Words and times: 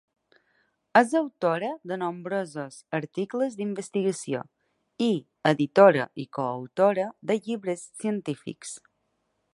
És 1.01 1.11
autora 1.19 1.67
de 1.91 1.97
nombrosos 2.03 2.79
articles 3.01 3.59
d'investigació 3.59 4.41
i 5.09 5.11
editora 5.53 6.11
i 6.25 6.29
coautora 6.39 7.07
de 7.33 7.41
llibres 7.49 7.89
científics. 8.03 8.75